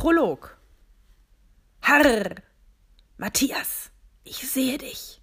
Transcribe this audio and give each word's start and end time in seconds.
Prolog 0.00 0.56
Harr, 1.82 2.36
Matthias, 3.16 3.90
ich 4.22 4.48
sehe 4.48 4.78
dich. 4.78 5.20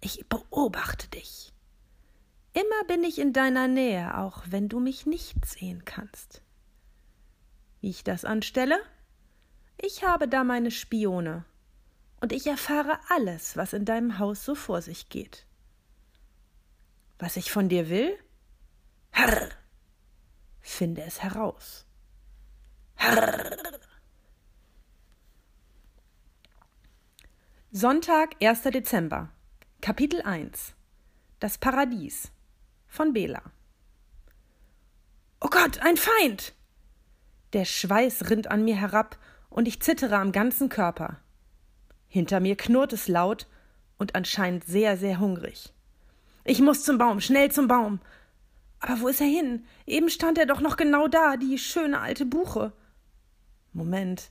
Ich 0.00 0.28
beobachte 0.28 1.06
dich. 1.06 1.52
Immer 2.52 2.84
bin 2.88 3.04
ich 3.04 3.20
in 3.20 3.32
deiner 3.32 3.68
Nähe, 3.68 4.18
auch 4.18 4.42
wenn 4.48 4.68
du 4.68 4.80
mich 4.80 5.06
nicht 5.06 5.46
sehen 5.46 5.84
kannst. 5.84 6.42
Wie 7.80 7.90
ich 7.90 8.02
das 8.02 8.24
anstelle? 8.24 8.80
Ich 9.80 10.02
habe 10.02 10.26
da 10.26 10.42
meine 10.42 10.72
Spione, 10.72 11.44
und 12.20 12.32
ich 12.32 12.48
erfahre 12.48 12.98
alles, 13.08 13.56
was 13.56 13.72
in 13.72 13.84
deinem 13.84 14.18
Haus 14.18 14.44
so 14.44 14.56
vor 14.56 14.82
sich 14.82 15.10
geht. 15.10 15.46
Was 17.20 17.36
ich 17.36 17.52
von 17.52 17.68
dir 17.68 17.88
will? 17.88 18.18
Herr, 19.12 19.50
finde 20.60 21.02
es 21.02 21.22
heraus. 21.22 21.86
Herr. 22.96 23.75
Sonntag, 27.78 28.36
1. 28.42 28.62
Dezember. 28.62 29.28
Kapitel 29.82 30.22
1 30.22 30.72
Das 31.40 31.58
Paradies 31.58 32.32
von 32.86 33.12
Bela. 33.12 33.42
Oh 35.42 35.48
Gott, 35.50 35.80
ein 35.82 35.98
Feind! 35.98 36.54
Der 37.52 37.66
Schweiß 37.66 38.30
rinnt 38.30 38.50
an 38.50 38.64
mir 38.64 38.76
herab 38.76 39.18
und 39.50 39.68
ich 39.68 39.82
zittere 39.82 40.16
am 40.16 40.32
ganzen 40.32 40.70
Körper. 40.70 41.18
Hinter 42.08 42.40
mir 42.40 42.56
knurrt 42.56 42.94
es 42.94 43.08
laut 43.08 43.46
und 43.98 44.14
anscheinend 44.14 44.64
sehr, 44.64 44.96
sehr 44.96 45.20
hungrig. 45.20 45.74
Ich 46.44 46.62
muss 46.62 46.82
zum 46.82 46.96
Baum, 46.96 47.20
schnell 47.20 47.52
zum 47.52 47.68
Baum. 47.68 48.00
Aber 48.80 49.02
wo 49.02 49.08
ist 49.08 49.20
er 49.20 49.26
hin? 49.26 49.66
Eben 49.84 50.08
stand 50.08 50.38
er 50.38 50.46
doch 50.46 50.62
noch 50.62 50.78
genau 50.78 51.08
da, 51.08 51.36
die 51.36 51.58
schöne 51.58 52.00
alte 52.00 52.24
Buche. 52.24 52.72
Moment, 53.74 54.30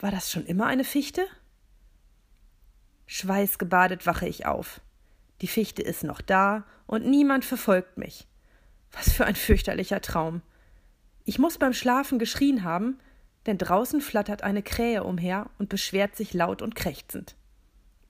war 0.00 0.10
das 0.10 0.30
schon 0.30 0.44
immer 0.44 0.66
eine 0.66 0.84
Fichte? 0.84 1.26
Schweißgebadet 3.08 4.06
wache 4.06 4.28
ich 4.28 4.44
auf. 4.44 4.82
Die 5.40 5.46
Fichte 5.46 5.80
ist 5.82 6.04
noch 6.04 6.20
da 6.20 6.64
und 6.86 7.06
niemand 7.06 7.44
verfolgt 7.44 7.96
mich. 7.96 8.28
Was 8.92 9.10
für 9.10 9.24
ein 9.24 9.34
fürchterlicher 9.34 10.02
Traum. 10.02 10.42
Ich 11.24 11.38
muss 11.38 11.56
beim 11.58 11.72
Schlafen 11.72 12.18
geschrien 12.18 12.64
haben, 12.64 12.98
denn 13.46 13.56
draußen 13.56 14.02
flattert 14.02 14.42
eine 14.42 14.62
Krähe 14.62 15.04
umher 15.04 15.48
und 15.58 15.70
beschwert 15.70 16.16
sich 16.16 16.34
laut 16.34 16.60
und 16.60 16.74
krächzend. 16.74 17.34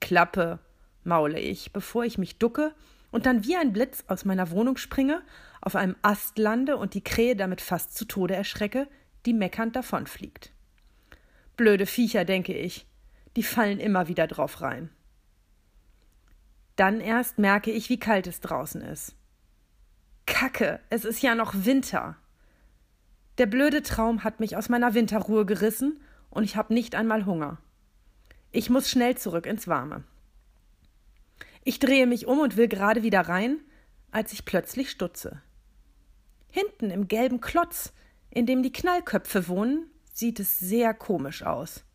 Klappe, 0.01 0.59
maule 1.05 1.39
ich, 1.39 1.71
bevor 1.71 2.03
ich 2.03 2.17
mich 2.17 2.37
ducke 2.37 2.73
und 3.09 3.25
dann 3.25 3.45
wie 3.45 3.55
ein 3.55 3.71
Blitz 3.71 4.03
aus 4.07 4.25
meiner 4.25 4.51
Wohnung 4.51 4.75
springe, 4.75 5.21
auf 5.61 5.77
einem 5.77 5.95
Ast 6.01 6.37
lande 6.37 6.75
und 6.75 6.93
die 6.93 7.03
Krähe 7.03 7.37
damit 7.37 7.61
fast 7.61 7.95
zu 7.95 8.03
Tode 8.03 8.35
erschrecke, 8.35 8.87
die 9.25 9.33
meckernd 9.33 9.77
davonfliegt. 9.77 10.51
Blöde 11.55 11.85
Viecher, 11.85 12.25
denke 12.25 12.53
ich, 12.53 12.85
die 13.39 13.43
fallen 13.43 13.79
immer 13.79 14.09
wieder 14.09 14.27
drauf 14.27 14.59
rein. 14.59 14.89
Dann 16.75 16.99
erst 16.99 17.39
merke 17.39 17.71
ich, 17.71 17.87
wie 17.87 17.97
kalt 17.97 18.27
es 18.27 18.41
draußen 18.41 18.81
ist. 18.81 19.15
Kacke, 20.25 20.81
es 20.89 21.05
ist 21.05 21.21
ja 21.21 21.35
noch 21.35 21.53
Winter. 21.55 22.17
Der 23.37 23.45
blöde 23.45 23.81
Traum 23.81 24.25
hat 24.25 24.41
mich 24.41 24.57
aus 24.57 24.67
meiner 24.67 24.93
Winterruhe 24.93 25.45
gerissen 25.45 26.01
und 26.29 26.43
ich 26.43 26.57
habe 26.57 26.73
nicht 26.73 26.95
einmal 26.95 27.25
Hunger. 27.25 27.59
Ich 28.51 28.69
muss 28.69 28.89
schnell 28.89 29.17
zurück 29.17 29.45
ins 29.45 29.69
Warme. 29.69 30.03
Ich 31.63 31.79
drehe 31.79 32.05
mich 32.05 32.27
um 32.27 32.39
und 32.39 32.57
will 32.57 32.67
gerade 32.67 33.03
wieder 33.03 33.21
rein, 33.21 33.61
als 34.11 34.33
ich 34.33 34.43
plötzlich 34.43 34.91
stutze. 34.91 35.41
Hinten 36.51 36.91
im 36.91 37.07
gelben 37.07 37.39
Klotz, 37.39 37.93
in 38.31 38.45
dem 38.45 38.63
die 38.63 38.73
Knallköpfe 38.73 39.47
wohnen, 39.47 39.89
sieht 40.11 40.41
es 40.41 40.59
sehr 40.59 40.93
komisch 40.93 41.43
aus. 41.43 41.85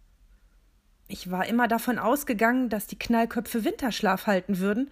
Ich 1.14 1.30
war 1.30 1.46
immer 1.46 1.68
davon 1.68 2.00
ausgegangen, 2.00 2.68
dass 2.70 2.88
die 2.88 2.98
Knallköpfe 2.98 3.62
Winterschlaf 3.62 4.26
halten 4.26 4.58
würden 4.58 4.90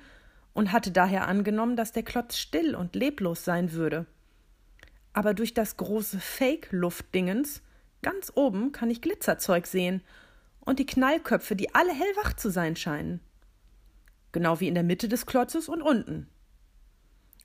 und 0.55 0.71
hatte 0.71 0.93
daher 0.93 1.27
angenommen, 1.27 1.75
dass 1.75 1.91
der 1.91 2.05
Klotz 2.05 2.37
still 2.37 2.77
und 2.77 2.95
leblos 2.95 3.45
sein 3.45 3.73
würde. 3.73 4.07
Aber 5.13 5.35
durch 5.35 5.53
das 5.53 5.79
große 5.79 6.21
Fake-Luftdingens 6.21 7.61
ganz 8.03 8.31
oben 8.37 8.71
kann 8.71 8.89
ich 8.89 9.03
Glitzerzeug 9.03 9.67
sehen 9.67 10.01
und 10.61 10.79
die 10.79 10.87
Knallköpfe, 10.87 11.57
die 11.57 11.75
alle 11.75 11.93
hellwach 11.93 12.35
zu 12.35 12.51
sein 12.51 12.77
scheinen. 12.77 13.19
Genau 14.31 14.61
wie 14.61 14.69
in 14.69 14.75
der 14.75 14.85
Mitte 14.85 15.09
des 15.09 15.27
Klotzes 15.27 15.69
und 15.69 15.83
unten. 15.83 16.29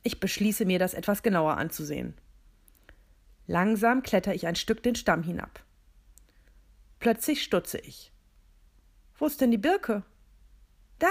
Ich 0.04 0.20
beschließe 0.20 0.66
mir, 0.66 0.78
das 0.78 0.94
etwas 0.94 1.24
genauer 1.24 1.58
anzusehen. 1.58 2.14
Langsam 3.48 4.04
kletter 4.04 4.36
ich 4.36 4.46
ein 4.46 4.56
Stück 4.56 4.84
den 4.84 4.94
Stamm 4.94 5.24
hinab. 5.24 5.64
Plötzlich 7.00 7.42
stutze 7.42 7.80
ich. 7.80 8.12
Wo 9.18 9.26
ist 9.26 9.42
denn 9.42 9.52
die 9.52 9.58
Birke? 9.58 10.04
Da, 11.00 11.10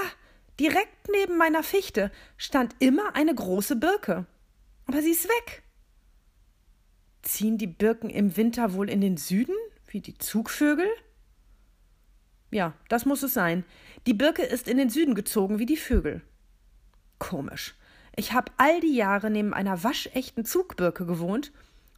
direkt 0.58 1.08
neben 1.10 1.36
meiner 1.36 1.62
Fichte, 1.62 2.10
stand 2.36 2.74
immer 2.78 3.14
eine 3.14 3.34
große 3.34 3.76
Birke. 3.76 4.26
Aber 4.86 5.02
sie 5.02 5.10
ist 5.10 5.28
weg. 5.28 5.62
Ziehen 7.22 7.58
die 7.58 7.66
Birken 7.66 8.08
im 8.08 8.36
Winter 8.36 8.72
wohl 8.72 8.88
in 8.88 9.00
den 9.00 9.16
Süden, 9.16 9.54
wie 9.88 10.00
die 10.00 10.16
Zugvögel? 10.16 10.88
Ja, 12.50 12.74
das 12.88 13.04
muss 13.04 13.24
es 13.24 13.34
sein. 13.34 13.64
Die 14.06 14.14
Birke 14.14 14.42
ist 14.42 14.68
in 14.68 14.76
den 14.76 14.90
Süden 14.90 15.14
gezogen, 15.14 15.58
wie 15.58 15.66
die 15.66 15.76
Vögel. 15.76 16.22
Komisch. 17.18 17.74
Ich 18.14 18.32
habe 18.32 18.52
all 18.56 18.80
die 18.80 18.94
Jahre 18.94 19.30
neben 19.30 19.52
einer 19.52 19.82
waschechten 19.82 20.44
Zugbirke 20.44 21.06
gewohnt, 21.06 21.52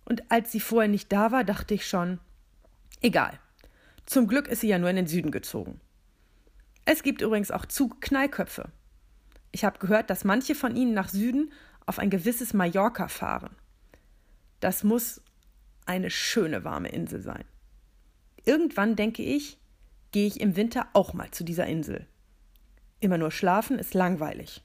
und 0.04 0.30
als 0.30 0.50
sie 0.50 0.60
vorher 0.60 0.88
nicht 0.88 1.12
da 1.12 1.32
war, 1.32 1.44
dachte 1.44 1.74
ich 1.74 1.86
schon, 1.86 2.18
egal. 3.02 3.38
Zum 4.06 4.26
Glück 4.26 4.48
ist 4.48 4.62
sie 4.62 4.68
ja 4.68 4.78
nur 4.78 4.88
in 4.88 4.96
den 4.96 5.06
Süden 5.06 5.30
gezogen. 5.30 5.82
Es 6.90 7.02
gibt 7.02 7.20
übrigens 7.20 7.50
auch 7.50 7.66
Zugknallköpfe. 7.66 8.70
Ich 9.52 9.66
habe 9.66 9.78
gehört, 9.78 10.08
dass 10.08 10.24
manche 10.24 10.54
von 10.54 10.74
ihnen 10.74 10.94
nach 10.94 11.10
Süden 11.10 11.52
auf 11.84 11.98
ein 11.98 12.08
gewisses 12.08 12.54
Mallorca 12.54 13.08
fahren. 13.08 13.54
Das 14.60 14.84
muss 14.84 15.20
eine 15.84 16.08
schöne 16.08 16.64
warme 16.64 16.88
Insel 16.88 17.20
sein. 17.20 17.44
Irgendwann 18.42 18.96
denke 18.96 19.22
ich, 19.22 19.58
gehe 20.12 20.26
ich 20.26 20.40
im 20.40 20.56
Winter 20.56 20.88
auch 20.94 21.12
mal 21.12 21.30
zu 21.30 21.44
dieser 21.44 21.66
Insel. 21.66 22.06
Immer 23.00 23.18
nur 23.18 23.32
schlafen 23.32 23.78
ist 23.78 23.92
langweilig. 23.92 24.64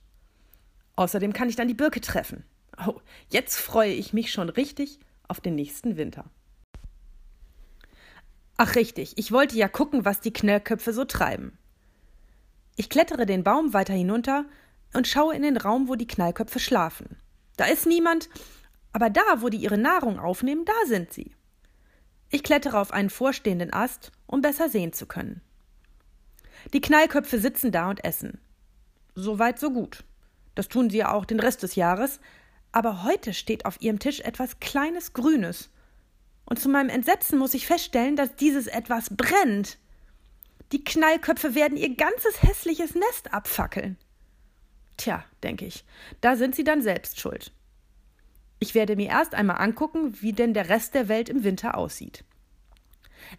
Außerdem 0.95 1.33
kann 1.33 1.49
ich 1.49 1.57
dann 1.57 1.67
die 1.67 1.73
Birke 1.73 1.99
treffen. 1.99 2.45
Oh, 2.87 3.01
jetzt 3.27 3.57
freue 3.57 3.91
ich 3.91 4.13
mich 4.13 4.31
schon 4.31 4.47
richtig 4.47 5.01
auf 5.27 5.41
den 5.41 5.55
nächsten 5.55 5.97
Winter. 5.97 6.23
Ach 8.55 8.75
richtig, 8.75 9.17
ich 9.17 9.33
wollte 9.33 9.57
ja 9.57 9.67
gucken, 9.67 10.05
was 10.05 10.21
die 10.21 10.31
Knellköpfe 10.31 10.93
so 10.93 11.03
treiben. 11.03 11.57
Ich 12.75 12.89
klettere 12.89 13.25
den 13.25 13.43
Baum 13.43 13.73
weiter 13.73 13.93
hinunter 13.93 14.45
und 14.93 15.07
schaue 15.07 15.35
in 15.35 15.43
den 15.43 15.57
Raum, 15.57 15.87
wo 15.87 15.95
die 15.95 16.07
Knallköpfe 16.07 16.59
schlafen. 16.59 17.17
Da 17.57 17.65
ist 17.65 17.85
niemand, 17.85 18.29
aber 18.91 19.09
da, 19.09 19.21
wo 19.37 19.49
die 19.49 19.57
ihre 19.57 19.77
Nahrung 19.77 20.19
aufnehmen, 20.19 20.65
da 20.65 20.87
sind 20.87 21.13
sie. 21.13 21.35
Ich 22.29 22.43
klettere 22.43 22.79
auf 22.79 22.91
einen 22.91 23.09
vorstehenden 23.09 23.73
Ast, 23.73 24.11
um 24.25 24.41
besser 24.41 24.69
sehen 24.69 24.93
zu 24.93 25.05
können. 25.05 25.41
Die 26.73 26.81
Knallköpfe 26.81 27.39
sitzen 27.39 27.71
da 27.71 27.89
und 27.89 28.03
essen. 28.03 28.39
So 29.15 29.37
weit, 29.37 29.59
so 29.59 29.71
gut. 29.71 30.03
Das 30.55 30.67
tun 30.67 30.89
sie 30.89 30.97
ja 30.97 31.11
auch 31.11 31.25
den 31.25 31.39
Rest 31.39 31.61
des 31.63 31.75
Jahres, 31.75 32.19
aber 32.71 33.03
heute 33.03 33.33
steht 33.33 33.65
auf 33.65 33.81
ihrem 33.81 33.99
Tisch 33.99 34.19
etwas 34.21 34.59
Kleines 34.59 35.13
Grünes. 35.13 35.69
Und 36.45 36.59
zu 36.59 36.69
meinem 36.69 36.89
Entsetzen 36.89 37.37
muss 37.37 37.53
ich 37.53 37.67
feststellen, 37.67 38.15
dass 38.15 38.35
dieses 38.35 38.67
etwas 38.67 39.15
brennt. 39.15 39.77
Die 40.73 40.83
Knallköpfe 40.83 41.53
werden 41.53 41.77
ihr 41.77 41.95
ganzes 41.95 42.41
hässliches 42.41 42.95
Nest 42.95 43.31
abfackeln. 43.31 43.95
Tja, 44.97 45.23
denke 45.43 45.65
ich, 45.65 45.85
da 46.19 46.35
sind 46.35 46.55
sie 46.55 46.63
dann 46.63 46.81
selbst 46.81 47.19
schuld. 47.19 47.51
Ich 48.57 48.73
werde 48.73 48.95
mir 48.95 49.09
erst 49.09 49.35
einmal 49.35 49.57
angucken, 49.57 50.19
wie 50.21 50.33
denn 50.33 50.55
der 50.55 50.69
Rest 50.69 50.95
der 50.95 51.07
Welt 51.09 51.29
im 51.29 51.43
Winter 51.43 51.77
aussieht. 51.77 52.23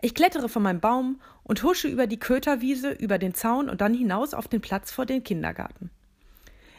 Ich 0.00 0.14
klettere 0.14 0.48
von 0.48 0.62
meinem 0.62 0.78
Baum 0.78 1.20
und 1.42 1.64
husche 1.64 1.88
über 1.88 2.06
die 2.06 2.20
Köterwiese, 2.20 2.92
über 2.92 3.18
den 3.18 3.34
Zaun 3.34 3.68
und 3.68 3.80
dann 3.80 3.94
hinaus 3.94 4.32
auf 4.32 4.46
den 4.46 4.60
Platz 4.60 4.92
vor 4.92 5.04
den 5.04 5.24
Kindergarten. 5.24 5.90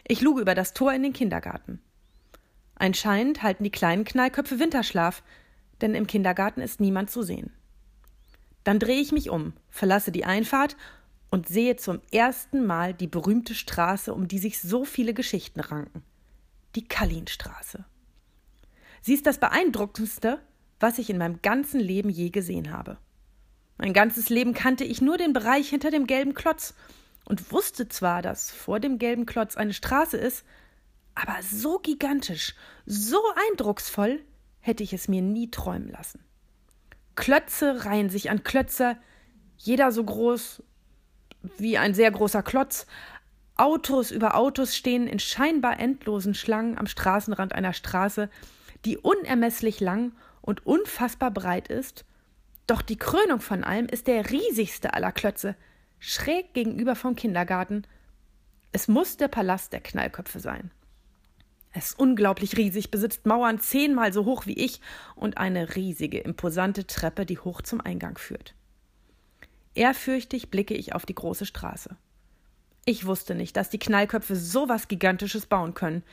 Ich 0.07 0.21
luge 0.21 0.39
über 0.39 0.55
das 0.55 0.73
Tor 0.73 0.93
in 0.93 1.03
den 1.03 1.11
Kindergarten. 1.13 1.81
Anscheinend 2.75 3.43
halten 3.43 3.65
die 3.65 3.71
kleinen 3.71 4.05
Knallköpfe 4.05 4.57
Winterschlaf, 4.57 5.21
denn 5.81 5.95
im 5.95 6.07
Kindergarten 6.07 6.61
ist 6.61 6.79
niemand 6.79 7.11
zu 7.11 7.23
sehen. 7.23 7.51
Dann 8.65 8.79
drehe 8.79 8.99
ich 8.99 9.13
mich 9.13 9.29
um, 9.29 9.53
verlasse 9.69 10.11
die 10.11 10.25
Einfahrt 10.25 10.75
und 11.29 11.47
sehe 11.47 11.77
zum 11.77 12.01
ersten 12.11 12.65
Mal 12.65 12.93
die 12.93 13.07
berühmte 13.07 13.55
Straße, 13.55 14.13
um 14.13 14.27
die 14.27 14.39
sich 14.39 14.59
so 14.59 14.83
viele 14.83 15.13
Geschichten 15.13 15.61
ranken. 15.61 16.03
Die 16.75 16.87
Kallinstraße. 16.87 17.85
Sie 19.01 19.13
ist 19.13 19.27
das 19.27 19.37
beeindruckendste, 19.37 20.41
was 20.79 20.97
ich 20.97 21.09
in 21.09 21.19
meinem 21.19 21.41
ganzen 21.41 21.79
Leben 21.79 22.09
je 22.09 22.31
gesehen 22.31 22.71
habe. 22.71 22.97
Mein 23.77 23.93
ganzes 23.93 24.29
Leben 24.29 24.53
kannte 24.53 24.83
ich 24.83 24.99
nur 24.99 25.17
den 25.17 25.31
Bereich 25.33 25.69
hinter 25.69 25.91
dem 25.91 26.07
gelben 26.07 26.33
Klotz 26.33 26.73
und 27.25 27.51
wusste 27.51 27.87
zwar, 27.87 28.21
dass 28.21 28.49
vor 28.49 28.79
dem 28.79 28.97
gelben 28.97 29.25
Klotz 29.25 29.55
eine 29.55 29.73
Straße 29.73 30.17
ist, 30.17 30.43
aber 31.13 31.37
so 31.43 31.77
gigantisch, 31.79 32.55
so 32.85 33.19
eindrucksvoll 33.51 34.23
hätte 34.59 34.83
ich 34.83 34.93
es 34.93 35.07
mir 35.07 35.21
nie 35.21 35.51
träumen 35.51 35.89
lassen. 35.89 36.23
Klötze 37.15 37.85
reihen 37.85 38.09
sich 38.09 38.29
an 38.29 38.43
Klötze, 38.43 38.97
jeder 39.57 39.91
so 39.91 40.03
groß 40.03 40.63
wie 41.57 41.77
ein 41.77 41.93
sehr 41.93 42.11
großer 42.11 42.43
Klotz. 42.43 42.85
Autos 43.55 44.11
über 44.11 44.35
Autos 44.35 44.75
stehen 44.75 45.07
in 45.07 45.19
scheinbar 45.19 45.79
endlosen 45.79 46.33
Schlangen 46.33 46.77
am 46.77 46.87
Straßenrand 46.87 47.53
einer 47.53 47.73
Straße, 47.73 48.29
die 48.83 48.97
unermesslich 48.97 49.79
lang 49.79 50.11
und 50.41 50.65
unfassbar 50.65 51.31
breit 51.31 51.69
ist. 51.69 52.05
Doch 52.67 52.81
die 52.81 52.97
Krönung 52.97 53.39
von 53.39 53.63
allem 53.63 53.85
ist 53.85 54.07
der 54.07 54.29
riesigste 54.29 54.93
aller 54.93 55.11
Klötze, 55.11 55.55
schräg 55.99 56.53
gegenüber 56.53 56.95
vom 56.95 57.15
Kindergarten. 57.15 57.83
Es 58.71 58.87
muss 58.87 59.17
der 59.17 59.27
Palast 59.29 59.71
der 59.71 59.81
Knallköpfe 59.81 60.39
sein. 60.39 60.71
Es 61.77 61.87
ist 61.87 61.99
unglaublich 61.99 62.55
riesig, 62.55 62.89
besitzt 62.89 63.25
Mauern 63.25 63.59
zehnmal 63.59 64.13
so 64.13 64.23
hoch 64.23 64.45
wie 64.45 64.53
ich 64.53 64.79
und 65.13 65.37
eine 65.37 65.75
riesige, 65.75 66.19
imposante 66.19 66.87
Treppe, 66.87 67.25
die 67.25 67.37
hoch 67.37 67.61
zum 67.61 67.81
Eingang 67.81 68.17
führt. 68.17 68.55
Ehrfürchtig 69.73 70.49
blicke 70.49 70.73
ich 70.73 70.95
auf 70.95 71.05
die 71.05 71.15
große 71.15 71.45
Straße. 71.45 71.97
Ich 72.85 73.05
wusste 73.05 73.35
nicht, 73.35 73.57
dass 73.57 73.69
die 73.69 73.77
Knallköpfe 73.77 74.37
so 74.37 74.69
was 74.69 74.87
Gigantisches 74.87 75.47
bauen 75.47 75.73
können. 75.73 76.03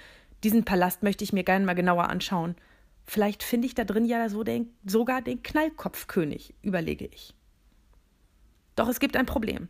Diesen 0.42 0.64
Palast 0.64 1.04
möchte 1.04 1.22
ich 1.22 1.32
mir 1.32 1.44
gerne 1.44 1.64
mal 1.64 1.74
genauer 1.74 2.08
anschauen. 2.08 2.56
Vielleicht 3.06 3.44
finde 3.44 3.66
ich 3.66 3.76
da 3.76 3.84
drin 3.84 4.04
ja 4.04 4.28
so 4.28 4.42
den, 4.42 4.74
sogar 4.84 5.22
den 5.22 5.44
Knallkopfkönig, 5.44 6.54
überlege 6.62 7.06
ich. 7.06 7.34
Doch 8.74 8.88
es 8.88 8.98
gibt 8.98 9.16
ein 9.16 9.26
Problem. 9.26 9.68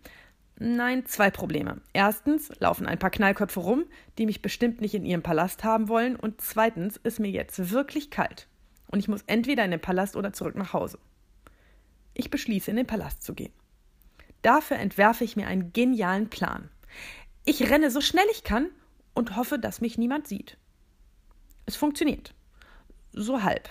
Nein, 0.64 1.06
zwei 1.06 1.32
Probleme. 1.32 1.80
Erstens 1.92 2.52
laufen 2.60 2.86
ein 2.86 3.00
paar 3.00 3.10
Knallköpfe 3.10 3.58
rum, 3.58 3.84
die 4.16 4.26
mich 4.26 4.42
bestimmt 4.42 4.80
nicht 4.80 4.94
in 4.94 5.04
ihrem 5.04 5.24
Palast 5.24 5.64
haben 5.64 5.88
wollen. 5.88 6.14
Und 6.14 6.40
zweitens 6.40 6.98
ist 6.98 7.18
mir 7.18 7.32
jetzt 7.32 7.72
wirklich 7.72 8.10
kalt. 8.10 8.46
Und 8.86 9.00
ich 9.00 9.08
muss 9.08 9.24
entweder 9.26 9.64
in 9.64 9.72
den 9.72 9.80
Palast 9.80 10.14
oder 10.14 10.32
zurück 10.32 10.54
nach 10.54 10.72
Hause. 10.72 11.00
Ich 12.14 12.30
beschließe, 12.30 12.70
in 12.70 12.76
den 12.76 12.86
Palast 12.86 13.24
zu 13.24 13.34
gehen. 13.34 13.52
Dafür 14.42 14.76
entwerfe 14.76 15.24
ich 15.24 15.34
mir 15.34 15.48
einen 15.48 15.72
genialen 15.72 16.30
Plan. 16.30 16.70
Ich 17.44 17.68
renne 17.68 17.90
so 17.90 18.00
schnell 18.00 18.26
ich 18.30 18.44
kann 18.44 18.68
und 19.14 19.34
hoffe, 19.34 19.58
dass 19.58 19.80
mich 19.80 19.98
niemand 19.98 20.28
sieht. 20.28 20.58
Es 21.66 21.74
funktioniert. 21.74 22.34
So 23.10 23.42
halb. 23.42 23.68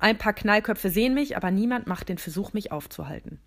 Ein 0.00 0.18
paar 0.18 0.32
Knallköpfe 0.32 0.90
sehen 0.90 1.14
mich, 1.14 1.36
aber 1.36 1.52
niemand 1.52 1.86
macht 1.86 2.08
den 2.08 2.18
Versuch, 2.18 2.52
mich 2.52 2.72
aufzuhalten. 2.72 3.38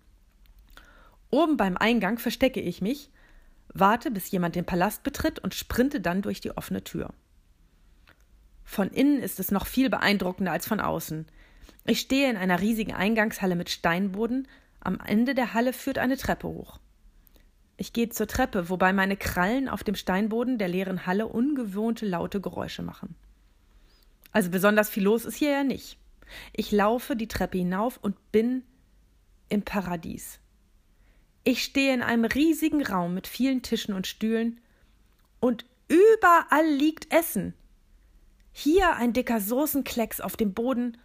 Oben 1.30 1.56
beim 1.56 1.76
Eingang 1.76 2.18
verstecke 2.18 2.60
ich 2.60 2.82
mich, 2.82 3.10
warte, 3.72 4.10
bis 4.10 4.30
jemand 4.30 4.56
den 4.56 4.66
Palast 4.66 5.02
betritt 5.02 5.38
und 5.38 5.54
sprinte 5.54 6.00
dann 6.00 6.22
durch 6.22 6.40
die 6.40 6.56
offene 6.56 6.82
Tür. 6.82 7.12
Von 8.64 8.90
innen 8.90 9.20
ist 9.20 9.40
es 9.40 9.50
noch 9.50 9.66
viel 9.66 9.90
beeindruckender 9.90 10.52
als 10.52 10.66
von 10.66 10.80
außen. 10.80 11.26
Ich 11.86 12.00
stehe 12.00 12.30
in 12.30 12.36
einer 12.36 12.60
riesigen 12.60 12.94
Eingangshalle 12.94 13.56
mit 13.56 13.70
Steinboden, 13.70 14.46
am 14.80 14.98
Ende 15.00 15.34
der 15.34 15.54
Halle 15.54 15.72
führt 15.72 15.98
eine 15.98 16.16
Treppe 16.16 16.48
hoch. 16.48 16.80
Ich 17.76 17.92
gehe 17.92 18.08
zur 18.10 18.26
Treppe, 18.26 18.68
wobei 18.68 18.92
meine 18.92 19.16
Krallen 19.16 19.68
auf 19.68 19.84
dem 19.84 19.94
Steinboden 19.94 20.58
der 20.58 20.68
leeren 20.68 21.06
Halle 21.06 21.26
ungewohnte 21.26 22.06
laute 22.06 22.40
Geräusche 22.40 22.82
machen. 22.82 23.14
Also 24.32 24.50
besonders 24.50 24.90
viel 24.90 25.04
los 25.04 25.24
ist 25.24 25.36
hier 25.36 25.50
ja 25.50 25.64
nicht. 25.64 25.98
Ich 26.52 26.72
laufe 26.72 27.16
die 27.16 27.28
Treppe 27.28 27.58
hinauf 27.58 27.98
und 27.98 28.32
bin 28.32 28.62
im 29.48 29.62
Paradies. 29.62 30.39
Ich 31.44 31.64
stehe 31.64 31.94
in 31.94 32.02
einem 32.02 32.24
riesigen 32.24 32.84
Raum 32.84 33.14
mit 33.14 33.26
vielen 33.26 33.62
Tischen 33.62 33.94
und 33.94 34.06
Stühlen 34.06 34.60
und 35.40 35.64
überall 35.88 36.66
liegt 36.66 37.12
Essen. 37.12 37.54
Hier 38.52 38.96
ein 38.96 39.12
dicker 39.12 39.40
Soßenklecks 39.40 40.20
auf 40.20 40.36
dem 40.36 40.52
Boden, 40.52 40.98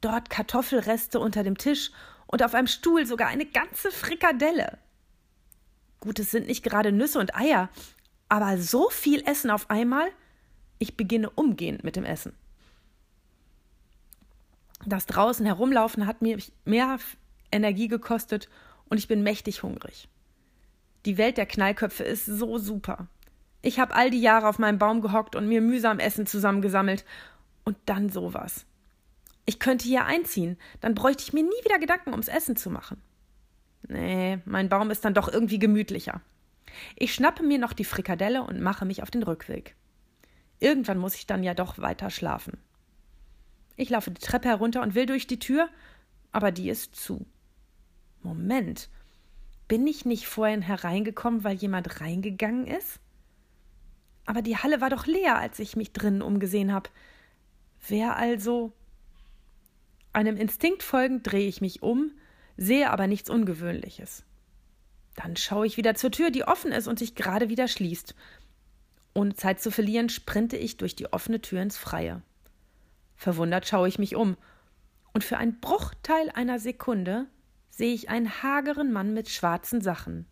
dort 0.00 0.28
Kartoffelreste 0.28 1.18
unter 1.18 1.42
dem 1.42 1.56
Tisch 1.56 1.92
und 2.26 2.42
auf 2.42 2.54
einem 2.54 2.66
Stuhl 2.66 3.06
sogar 3.06 3.28
eine 3.28 3.46
ganze 3.46 3.90
Frikadelle. 3.90 4.78
Gut, 6.00 6.18
es 6.18 6.30
sind 6.30 6.46
nicht 6.46 6.62
gerade 6.62 6.92
Nüsse 6.92 7.18
und 7.18 7.34
Eier, 7.34 7.70
aber 8.28 8.58
so 8.58 8.90
viel 8.90 9.22
Essen 9.26 9.50
auf 9.50 9.70
einmal? 9.70 10.10
Ich 10.78 10.96
beginne 10.96 11.30
umgehend 11.30 11.84
mit 11.84 11.96
dem 11.96 12.04
Essen. 12.04 12.34
Das 14.86 15.06
draußen 15.06 15.44
herumlaufen 15.44 16.06
hat 16.06 16.22
mir 16.22 16.38
mehr 16.64 16.98
Energie 17.52 17.88
gekostet 17.88 18.48
und 18.90 18.98
ich 18.98 19.08
bin 19.08 19.22
mächtig 19.22 19.62
hungrig. 19.62 20.08
Die 21.06 21.16
Welt 21.16 21.38
der 21.38 21.46
Knallköpfe 21.46 22.04
ist 22.04 22.26
so 22.26 22.58
super. 22.58 23.08
Ich 23.62 23.80
habe 23.80 23.94
all 23.94 24.10
die 24.10 24.20
Jahre 24.20 24.48
auf 24.48 24.58
meinem 24.58 24.78
Baum 24.78 25.00
gehockt 25.00 25.34
und 25.34 25.48
mir 25.48 25.62
mühsam 25.62 25.98
Essen 25.98 26.26
zusammengesammelt 26.26 27.06
und 27.64 27.78
dann 27.86 28.10
sowas. 28.10 28.66
Ich 29.46 29.58
könnte 29.58 29.86
hier 29.86 30.04
einziehen, 30.04 30.58
dann 30.80 30.94
bräuchte 30.94 31.22
ich 31.22 31.32
mir 31.32 31.42
nie 31.42 31.64
wieder 31.64 31.78
Gedanken 31.78 32.10
ums 32.10 32.28
Essen 32.28 32.56
zu 32.56 32.70
machen. 32.70 33.00
Nee, 33.88 34.38
mein 34.44 34.68
Baum 34.68 34.90
ist 34.90 35.04
dann 35.04 35.14
doch 35.14 35.32
irgendwie 35.32 35.58
gemütlicher. 35.58 36.20
Ich 36.96 37.14
schnappe 37.14 37.42
mir 37.42 37.58
noch 37.58 37.72
die 37.72 37.84
Frikadelle 37.84 38.42
und 38.42 38.60
mache 38.60 38.84
mich 38.84 39.02
auf 39.02 39.10
den 39.10 39.22
Rückweg. 39.22 39.74
Irgendwann 40.58 40.98
muss 40.98 41.14
ich 41.14 41.26
dann 41.26 41.42
ja 41.42 41.54
doch 41.54 41.78
weiter 41.78 42.10
schlafen. 42.10 42.58
Ich 43.76 43.88
laufe 43.88 44.10
die 44.10 44.20
Treppe 44.20 44.48
herunter 44.48 44.82
und 44.82 44.94
will 44.94 45.06
durch 45.06 45.26
die 45.26 45.38
Tür, 45.38 45.68
aber 46.32 46.52
die 46.52 46.68
ist 46.68 46.94
zu. 46.94 47.26
Moment, 48.22 48.88
bin 49.68 49.86
ich 49.86 50.04
nicht 50.04 50.26
vorhin 50.26 50.62
hereingekommen, 50.62 51.44
weil 51.44 51.56
jemand 51.56 52.00
reingegangen 52.00 52.66
ist? 52.66 53.00
Aber 54.26 54.42
die 54.42 54.56
Halle 54.56 54.80
war 54.80 54.90
doch 54.90 55.06
leer, 55.06 55.38
als 55.38 55.58
ich 55.58 55.76
mich 55.76 55.92
drinnen 55.92 56.22
umgesehen 56.22 56.72
habe. 56.72 56.90
Wer 57.88 58.16
also? 58.16 58.72
Einem 60.12 60.36
Instinkt 60.36 60.82
folgend 60.82 61.30
drehe 61.30 61.48
ich 61.48 61.60
mich 61.60 61.82
um, 61.82 62.12
sehe 62.56 62.90
aber 62.90 63.06
nichts 63.06 63.30
Ungewöhnliches. 63.30 64.24
Dann 65.16 65.36
schaue 65.36 65.66
ich 65.66 65.76
wieder 65.76 65.94
zur 65.94 66.10
Tür, 66.10 66.30
die 66.30 66.44
offen 66.44 66.72
ist 66.72 66.88
und 66.88 66.98
sich 66.98 67.14
gerade 67.14 67.48
wieder 67.48 67.68
schließt. 67.68 68.14
Ohne 69.14 69.34
Zeit 69.34 69.60
zu 69.60 69.70
verlieren, 69.70 70.08
sprinte 70.08 70.56
ich 70.56 70.76
durch 70.76 70.94
die 70.94 71.12
offene 71.12 71.40
Tür 71.40 71.62
ins 71.62 71.76
Freie. 71.76 72.22
Verwundert 73.16 73.66
schaue 73.66 73.88
ich 73.88 73.98
mich 73.98 74.16
um, 74.16 74.36
und 75.12 75.24
für 75.24 75.38
einen 75.38 75.60
Bruchteil 75.60 76.30
einer 76.30 76.58
Sekunde 76.58 77.26
sehe 77.70 77.94
ich 77.94 78.10
einen 78.10 78.42
hageren 78.42 78.92
Mann 78.92 79.14
mit 79.14 79.28
schwarzen 79.28 79.80
Sachen. 79.80 80.26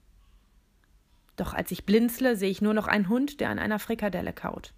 Doch 1.37 1.55
als 1.55 1.71
ich 1.71 1.87
blinzle, 1.87 2.37
sehe 2.37 2.51
ich 2.51 2.61
nur 2.61 2.75
noch 2.75 2.89
einen 2.89 3.09
Hund, 3.09 3.41
der 3.41 3.49
an 3.51 3.59
einer 3.59 3.79
Frikadelle 3.79 4.33
kaut. 4.33 4.75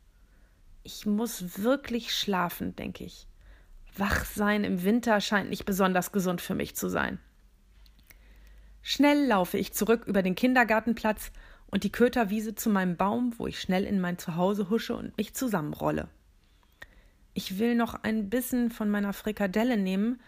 Ich 0.82 1.06
muss 1.06 1.62
wirklich 1.62 2.14
schlafen, 2.14 2.76
denke 2.76 3.04
ich. 3.04 3.26
Wach 3.96 4.24
sein 4.24 4.64
im 4.64 4.84
Winter 4.84 5.20
scheint 5.20 5.50
nicht 5.50 5.64
besonders 5.64 6.12
gesund 6.12 6.40
für 6.40 6.54
mich 6.54 6.76
zu 6.76 6.88
sein. 6.88 7.18
Schnell 8.82 9.26
laufe 9.26 9.58
ich 9.58 9.72
zurück 9.72 10.04
über 10.06 10.22
den 10.22 10.34
Kindergartenplatz 10.34 11.32
und 11.66 11.84
die 11.84 11.92
Köterwiese 11.92 12.54
zu 12.54 12.70
meinem 12.70 12.96
Baum, 12.96 13.34
wo 13.38 13.46
ich 13.46 13.60
schnell 13.60 13.84
in 13.84 14.00
mein 14.00 14.18
Zuhause 14.18 14.70
husche 14.70 14.96
und 14.96 15.16
mich 15.16 15.34
zusammenrolle. 15.34 16.08
Ich 17.34 17.58
will 17.58 17.74
noch 17.74 17.94
ein 18.02 18.28
Bissen 18.28 18.70
von 18.70 18.90
meiner 18.90 19.12
Frikadelle 19.12 19.76
nehmen, 19.76 20.20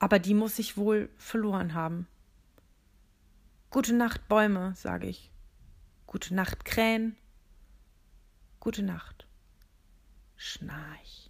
aber 0.00 0.18
die 0.18 0.34
muss 0.34 0.58
ich 0.58 0.76
wohl 0.76 1.10
verloren 1.16 1.74
haben. 1.74 2.08
Gute 3.70 3.94
Nacht, 3.94 4.26
Bäume, 4.26 4.74
sage 4.74 5.06
ich. 5.06 5.30
Gute 6.06 6.34
Nacht, 6.34 6.64
Krähen. 6.64 7.16
Gute 8.58 8.82
Nacht. 8.82 9.28
Schnarch. 10.36 11.29